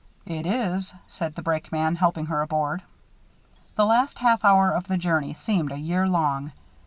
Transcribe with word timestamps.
"It 0.25 0.47
is," 0.47 0.95
said 1.07 1.35
the 1.35 1.43
brakeman, 1.43 1.95
helping 1.95 2.25
her 2.25 2.41
aboard. 2.41 2.81
The 3.75 3.85
last 3.85 4.17
half 4.17 4.43
hour 4.43 4.71
of 4.71 4.87
the 4.87 4.97
journey 4.97 5.35
seemed 5.35 5.71
a 5.71 5.77
year 5.77 6.07
long. 6.07 6.53